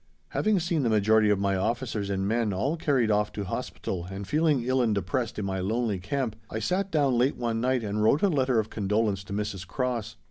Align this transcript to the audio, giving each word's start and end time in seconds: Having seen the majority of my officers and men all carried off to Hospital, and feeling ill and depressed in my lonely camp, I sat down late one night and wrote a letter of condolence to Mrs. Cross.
Having 0.29 0.59
seen 0.61 0.81
the 0.81 0.89
majority 0.89 1.29
of 1.29 1.37
my 1.37 1.55
officers 1.55 2.09
and 2.09 2.27
men 2.27 2.53
all 2.53 2.75
carried 2.75 3.11
off 3.11 3.31
to 3.33 3.43
Hospital, 3.43 4.05
and 4.09 4.27
feeling 4.27 4.63
ill 4.63 4.81
and 4.81 4.95
depressed 4.95 5.37
in 5.37 5.45
my 5.45 5.59
lonely 5.59 5.99
camp, 5.99 6.35
I 6.49 6.57
sat 6.57 6.89
down 6.89 7.19
late 7.19 7.37
one 7.37 7.61
night 7.61 7.83
and 7.83 8.01
wrote 8.01 8.23
a 8.23 8.29
letter 8.29 8.57
of 8.57 8.71
condolence 8.71 9.23
to 9.25 9.33
Mrs. 9.33 9.67
Cross. 9.67 10.15